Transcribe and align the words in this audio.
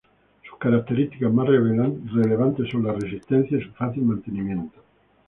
Sus 0.49 0.57
características 0.57 1.31
más 1.31 1.47
relevantes 1.47 2.71
son 2.71 2.83
la 2.87 2.93
resistencia 2.93 3.59
y 3.59 3.61
su 3.61 3.69
fácil 3.73 4.01
mantenimiento. 4.01 4.81